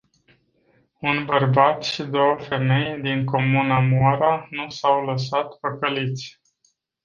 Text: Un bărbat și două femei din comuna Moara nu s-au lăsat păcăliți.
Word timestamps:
Un 1.01 1.25
bărbat 1.25 1.83
și 1.83 2.03
două 2.03 2.35
femei 2.39 3.01
din 3.01 3.25
comuna 3.25 3.79
Moara 3.79 4.47
nu 4.51 4.69
s-au 4.69 5.05
lăsat 5.05 5.53
păcăliți. 5.53 6.41